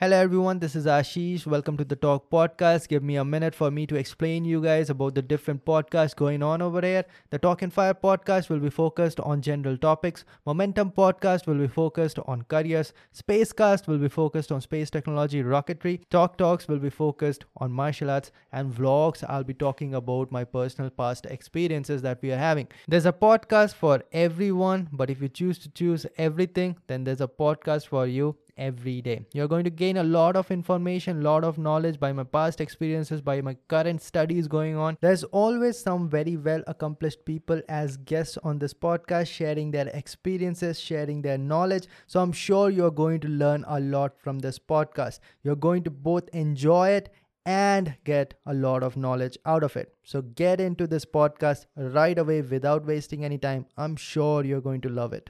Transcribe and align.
Hello 0.00 0.16
everyone, 0.16 0.60
this 0.60 0.76
is 0.76 0.86
Ashish. 0.86 1.44
Welcome 1.44 1.76
to 1.76 1.84
the 1.84 1.96
Torq 1.96 2.22
Podcast. 2.30 2.86
Give 2.86 3.02
me 3.02 3.16
a 3.16 3.24
minute 3.24 3.52
for 3.52 3.68
me 3.68 3.84
to 3.88 3.96
explain 3.96 4.44
you 4.44 4.62
guys 4.62 4.90
about 4.90 5.16
the 5.16 5.22
different 5.22 5.64
podcasts 5.64 6.14
going 6.14 6.40
on 6.40 6.62
over 6.62 6.80
here. 6.80 7.04
The 7.30 7.40
Torq 7.40 7.62
and 7.62 7.72
Fire 7.72 7.94
podcast 7.94 8.48
will 8.48 8.60
be 8.60 8.70
focused 8.70 9.18
on 9.18 9.42
general 9.42 9.76
topics. 9.76 10.24
Momentum 10.46 10.92
podcast 10.92 11.48
will 11.48 11.56
be 11.56 11.66
focused 11.66 12.20
on 12.26 12.42
careers. 12.42 12.92
Spacecast 13.12 13.88
will 13.88 13.98
be 13.98 14.08
focused 14.08 14.52
on 14.52 14.60
space 14.60 14.88
technology, 14.88 15.42
rocketry. 15.42 15.98
Torq 16.12 16.36
Talks 16.36 16.68
will 16.68 16.78
be 16.78 16.90
focused 16.90 17.46
on 17.56 17.72
martial 17.72 18.08
arts 18.08 18.30
and 18.52 18.72
vlogs. 18.72 19.24
I'll 19.28 19.42
be 19.42 19.52
talking 19.52 19.96
about 19.96 20.30
my 20.30 20.44
personal 20.44 20.90
past 20.90 21.26
experiences 21.26 22.02
that 22.02 22.22
we 22.22 22.30
are 22.30 22.38
having. 22.38 22.68
There's 22.86 23.06
a 23.06 23.12
podcast 23.12 23.74
for 23.74 24.04
everyone, 24.12 24.90
but 24.92 25.10
if 25.10 25.20
you 25.20 25.28
choose 25.28 25.58
to 25.58 25.68
choose 25.70 26.06
everything, 26.16 26.76
then 26.86 27.02
there's 27.02 27.20
a 27.20 27.26
podcast 27.26 27.88
for 27.88 28.06
you 28.06 28.36
every 28.58 29.00
day. 29.00 29.24
You're 29.32 29.48
going 29.48 29.64
to 29.64 29.70
gain 29.70 29.96
a 29.96 30.02
lot 30.02 30.36
of 30.36 30.50
information, 30.50 31.22
lot 31.22 31.44
of 31.44 31.56
knowledge 31.58 31.98
by 31.98 32.12
my 32.12 32.24
past 32.24 32.60
experiences, 32.60 33.20
by 33.20 33.40
my 33.40 33.56
current 33.68 34.02
studies 34.02 34.48
going 34.48 34.76
on. 34.76 34.98
There's 35.00 35.24
always 35.24 35.78
some 35.78 36.08
very 36.08 36.36
well 36.36 36.62
accomplished 36.66 37.24
people 37.24 37.62
as 37.68 37.96
guests 37.96 38.36
on 38.42 38.58
this 38.58 38.74
podcast 38.74 39.28
sharing 39.28 39.70
their 39.70 39.88
experiences, 39.88 40.78
sharing 40.78 41.22
their 41.22 41.38
knowledge. 41.38 41.86
So 42.06 42.20
I'm 42.20 42.32
sure 42.32 42.68
you're 42.68 42.90
going 42.90 43.20
to 43.20 43.28
learn 43.28 43.64
a 43.68 43.80
lot 43.80 44.18
from 44.18 44.40
this 44.40 44.58
podcast. 44.58 45.20
You're 45.42 45.56
going 45.56 45.84
to 45.84 45.90
both 45.90 46.28
enjoy 46.32 46.90
it 46.90 47.10
and 47.48 47.94
get 48.04 48.34
a 48.44 48.52
lot 48.52 48.82
of 48.82 48.94
knowledge 48.94 49.38
out 49.46 49.62
of 49.62 49.74
it. 49.74 49.94
So 50.02 50.20
get 50.20 50.60
into 50.60 50.86
this 50.86 51.06
podcast 51.06 51.64
right 51.76 52.18
away 52.18 52.42
without 52.42 52.84
wasting 52.84 53.24
any 53.24 53.38
time. 53.38 53.64
I'm 53.74 53.96
sure 53.96 54.44
you're 54.44 54.60
going 54.60 54.82
to 54.82 54.90
love 54.90 55.14
it. 55.14 55.26